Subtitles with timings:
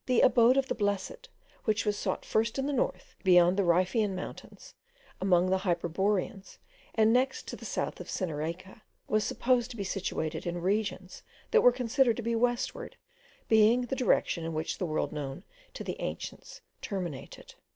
[0.07, 1.29] The Abode of the Blessed,
[1.65, 4.73] which was sought first in the north, beyond the Riphaean mountains,
[5.21, 6.57] among the Hyperboreans,
[6.95, 11.61] and next to the south of Cyrenaica, was supposed to be situated in regions that
[11.61, 12.95] were considered to be westward,
[13.47, 15.43] being the direction in which the world known
[15.75, 17.53] to the ancients terminated.